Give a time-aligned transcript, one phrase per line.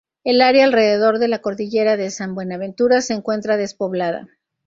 [0.23, 4.27] El área alrededor de la Cordillera de San Buenaventura se encuentra despoblada.